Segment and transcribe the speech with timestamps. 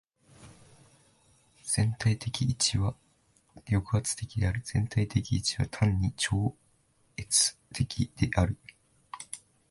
[1.61, 2.95] 全体的一は
[3.69, 4.63] 抑圧的である。
[4.65, 6.55] 全体的一は単に超
[7.17, 8.57] 越的である。